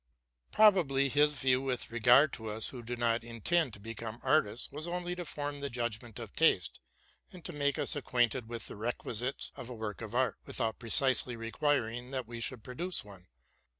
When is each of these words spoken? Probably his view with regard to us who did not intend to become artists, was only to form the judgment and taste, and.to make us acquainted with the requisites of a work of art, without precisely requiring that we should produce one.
Probably 0.51 1.09
his 1.09 1.35
view 1.35 1.61
with 1.61 1.91
regard 1.91 2.33
to 2.33 2.49
us 2.49 2.69
who 2.69 2.81
did 2.81 2.97
not 2.97 3.23
intend 3.23 3.73
to 3.73 3.79
become 3.79 4.19
artists, 4.23 4.67
was 4.71 4.87
only 4.87 5.13
to 5.15 5.25
form 5.25 5.59
the 5.59 5.69
judgment 5.69 6.17
and 6.17 6.33
taste, 6.33 6.79
and.to 7.31 7.53
make 7.53 7.77
us 7.77 7.95
acquainted 7.95 8.49
with 8.49 8.65
the 8.65 8.75
requisites 8.77 9.51
of 9.55 9.69
a 9.69 9.75
work 9.75 10.01
of 10.01 10.15
art, 10.15 10.37
without 10.47 10.79
precisely 10.79 11.35
requiring 11.35 12.09
that 12.09 12.25
we 12.25 12.39
should 12.41 12.63
produce 12.63 13.03
one. 13.03 13.27